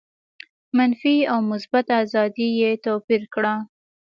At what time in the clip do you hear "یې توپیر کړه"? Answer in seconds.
2.61-3.53